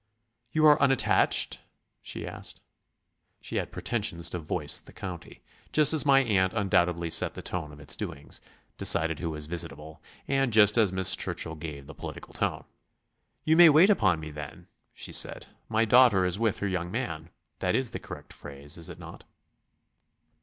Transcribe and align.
"You 0.51 0.65
are 0.65 0.81
unattached?" 0.81 1.59
she 2.01 2.25
asked. 2.27 2.59
She 3.39 3.57
had 3.57 3.71
pretensions 3.71 4.31
to 4.31 4.39
voice 4.39 4.79
the 4.79 4.93
county, 4.93 5.43
just 5.71 5.93
as 5.93 6.07
my 6.07 6.21
aunt 6.21 6.55
undoubtedly 6.55 7.11
set 7.11 7.35
the 7.35 7.43
tone 7.43 7.71
of 7.71 7.79
its 7.79 7.95
doings, 7.95 8.41
decided 8.79 9.19
who 9.19 9.29
was 9.29 9.45
visitable, 9.45 10.01
and 10.27 10.51
just 10.51 10.75
as 10.75 10.91
Miss 10.91 11.15
Churchill 11.15 11.53
gave 11.53 11.85
the 11.85 11.93
political 11.93 12.33
tone. 12.33 12.63
"You 13.43 13.55
may 13.55 13.69
wait 13.69 13.91
upon 13.91 14.19
me, 14.19 14.31
then," 14.31 14.65
she 14.95 15.11
said; 15.11 15.45
"my 15.69 15.85
daughter 15.85 16.25
is 16.25 16.39
with 16.39 16.57
her 16.57 16.67
young 16.67 16.89
man. 16.89 17.29
That 17.59 17.75
is 17.75 17.91
the 17.91 17.99
correct 17.99 18.33
phrase, 18.33 18.77
is 18.77 18.89
it 18.89 18.97
not?" 18.97 19.23